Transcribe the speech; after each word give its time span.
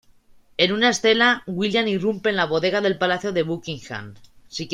En 0.63 0.71
una 0.71 0.89
escena, 0.89 1.27
William 1.45 1.91
irrumpe 1.93 2.31
en 2.31 2.35
la 2.37 2.45
bodega 2.47 2.81
del 2.81 2.97
Palacio 2.97 3.31
de 3.33 3.43
Buckingham. 3.43 4.15